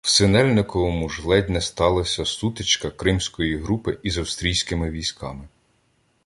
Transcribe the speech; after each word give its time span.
В 0.03 0.09
Синельниковому 0.09 1.09
ж 1.09 1.21
ледь 1.27 1.49
не 1.49 1.61
сталася 1.61 2.25
сутичка 2.25 2.89
Кримської 2.89 3.57
групи 3.57 3.97
із 4.03 4.17
австрійськими 4.17 4.89
військами. 4.89 5.47